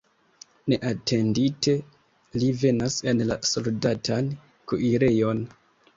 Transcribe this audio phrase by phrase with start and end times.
[0.71, 1.75] Neatendite
[2.43, 4.33] li venas en la soldatan
[4.73, 5.45] kuirejon.